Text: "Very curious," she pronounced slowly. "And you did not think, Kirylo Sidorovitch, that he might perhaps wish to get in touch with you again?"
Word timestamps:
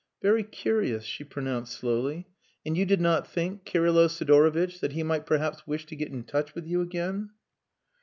"Very 0.23 0.41
curious," 0.43 1.03
she 1.03 1.23
pronounced 1.23 1.73
slowly. 1.77 2.25
"And 2.65 2.75
you 2.75 2.87
did 2.87 2.99
not 2.99 3.27
think, 3.31 3.65
Kirylo 3.65 4.07
Sidorovitch, 4.07 4.79
that 4.79 4.93
he 4.93 5.03
might 5.03 5.27
perhaps 5.27 5.67
wish 5.67 5.85
to 5.85 5.95
get 5.95 6.11
in 6.11 6.23
touch 6.23 6.55
with 6.55 6.65
you 6.65 6.81
again?" 6.81 7.29